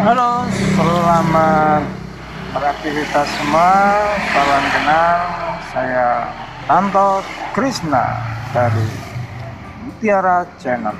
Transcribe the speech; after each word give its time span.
Halo, 0.00 0.48
selamat 0.48 1.84
beraktivitas 2.56 3.28
semua. 3.36 4.00
Salam 4.32 4.64
kenal, 4.72 5.18
saya 5.76 6.08
Tanto 6.64 7.20
Krishna 7.52 8.16
dari 8.48 8.88
Mutiara 9.84 10.48
Channel. 10.56 10.96